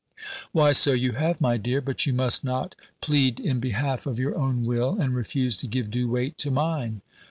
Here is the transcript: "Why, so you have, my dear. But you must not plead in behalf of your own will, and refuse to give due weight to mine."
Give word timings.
"Why, 0.51 0.71
so 0.71 0.93
you 0.93 1.11
have, 1.11 1.39
my 1.39 1.57
dear. 1.57 1.79
But 1.79 2.07
you 2.07 2.11
must 2.13 2.43
not 2.43 2.73
plead 3.01 3.39
in 3.39 3.59
behalf 3.59 4.07
of 4.07 4.17
your 4.17 4.35
own 4.35 4.65
will, 4.65 4.97
and 4.99 5.13
refuse 5.15 5.57
to 5.57 5.67
give 5.67 5.91
due 5.91 6.09
weight 6.09 6.39
to 6.39 6.49
mine." 6.49 7.01